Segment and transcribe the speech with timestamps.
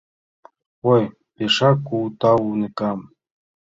[0.91, 1.01] —Ой,
[1.35, 2.99] пешак кугу тау, уныкам...